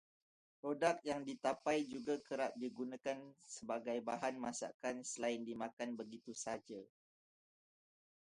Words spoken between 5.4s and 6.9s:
dimakan begitu sahaja.